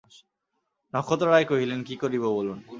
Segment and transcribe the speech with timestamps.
[0.93, 2.59] নক্ষত্ররায় কহিলেন, কী করিব বলুন।